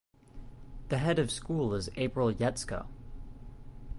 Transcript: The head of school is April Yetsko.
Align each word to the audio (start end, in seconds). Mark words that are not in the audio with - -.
The 0.89 0.97
head 0.97 1.19
of 1.19 1.29
school 1.29 1.75
is 1.75 1.91
April 1.95 2.33
Yetsko. 2.33 2.87